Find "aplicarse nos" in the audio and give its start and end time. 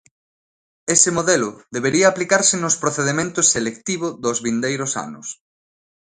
2.09-2.79